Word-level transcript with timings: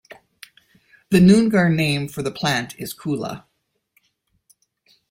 The 1.11 1.19
Noongar 1.19 1.69
name 1.71 2.07
for 2.07 2.23
the 2.23 2.31
plant 2.31 2.73
is 2.79 2.91
koolah. 2.91 3.43